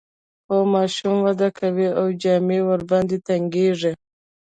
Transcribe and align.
خو 0.45 0.55
ماشوم 0.73 1.17
وده 1.27 1.49
کوي 1.59 1.87
او 1.99 2.05
جامې 2.21 2.59
ورباندې 2.69 3.17
تنګیږي. 3.27 3.93